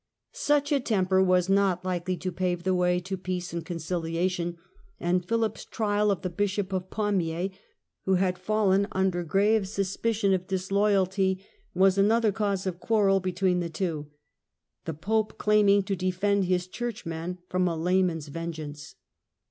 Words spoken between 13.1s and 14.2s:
between the two,